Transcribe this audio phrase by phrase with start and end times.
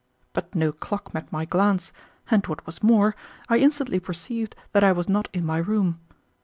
[0.33, 1.93] But no clock met my glance,
[2.31, 3.15] and what was more,
[3.49, 5.99] I instantly perceived that I was not in my room.